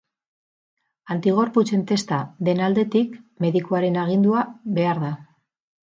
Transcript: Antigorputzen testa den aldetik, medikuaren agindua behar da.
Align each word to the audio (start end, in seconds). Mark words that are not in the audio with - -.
Antigorputzen 1.15 1.83
testa 1.93 2.19
den 2.47 2.63
aldetik, 2.69 3.13
medikuaren 3.47 4.03
agindua 4.07 4.47
behar 4.79 5.03
da. 5.09 5.17